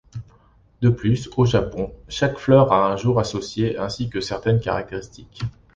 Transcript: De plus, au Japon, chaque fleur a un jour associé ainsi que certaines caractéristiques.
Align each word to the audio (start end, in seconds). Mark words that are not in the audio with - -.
De 0.81 0.89
plus, 0.89 1.29
au 1.37 1.45
Japon, 1.45 1.93
chaque 2.07 2.39
fleur 2.39 2.73
a 2.73 2.91
un 2.91 2.97
jour 2.97 3.19
associé 3.19 3.77
ainsi 3.77 4.09
que 4.09 4.19
certaines 4.19 4.59
caractéristiques. 4.59 5.43